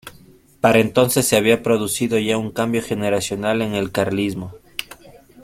Para 0.61 0.79
entonces 0.79 1.27
se 1.27 1.37
había 1.37 1.61
producido 1.61 2.17
ya 2.17 2.35
un 2.35 2.49
cambio 2.49 2.81
generacional 2.81 3.61
en 3.61 3.75
el 3.75 3.91
carlismo. 3.91 4.51